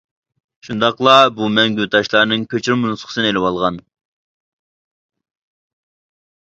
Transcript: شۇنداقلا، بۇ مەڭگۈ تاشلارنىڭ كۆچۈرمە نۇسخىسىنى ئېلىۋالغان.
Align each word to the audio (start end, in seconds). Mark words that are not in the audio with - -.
شۇنداقلا، 0.67 1.13
بۇ 1.41 1.49
مەڭگۈ 1.57 1.85
تاشلارنىڭ 1.97 2.47
كۆچۈرمە 2.55 2.91
نۇسخىسىنى 2.95 3.33
ئېلىۋالغان. 3.33 3.79